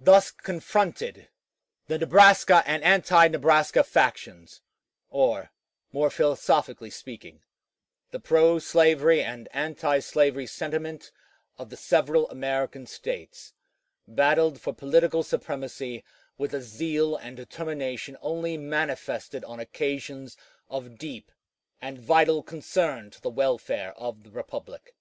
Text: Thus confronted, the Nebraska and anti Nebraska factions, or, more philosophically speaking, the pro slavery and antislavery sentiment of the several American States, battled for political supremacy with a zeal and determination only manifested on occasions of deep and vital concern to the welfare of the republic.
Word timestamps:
Thus 0.00 0.30
confronted, 0.30 1.28
the 1.86 1.98
Nebraska 1.98 2.62
and 2.64 2.82
anti 2.82 3.28
Nebraska 3.28 3.84
factions, 3.84 4.62
or, 5.10 5.52
more 5.92 6.08
philosophically 6.08 6.88
speaking, 6.88 7.42
the 8.10 8.18
pro 8.18 8.58
slavery 8.58 9.22
and 9.22 9.50
antislavery 9.52 10.46
sentiment 10.46 11.12
of 11.58 11.68
the 11.68 11.76
several 11.76 12.26
American 12.30 12.86
States, 12.86 13.52
battled 14.08 14.58
for 14.62 14.72
political 14.72 15.22
supremacy 15.22 16.02
with 16.38 16.54
a 16.54 16.62
zeal 16.62 17.14
and 17.14 17.36
determination 17.36 18.16
only 18.22 18.56
manifested 18.56 19.44
on 19.44 19.60
occasions 19.60 20.38
of 20.70 20.96
deep 20.96 21.30
and 21.82 21.98
vital 21.98 22.42
concern 22.42 23.10
to 23.10 23.20
the 23.20 23.28
welfare 23.28 23.92
of 23.98 24.22
the 24.22 24.30
republic. 24.30 24.96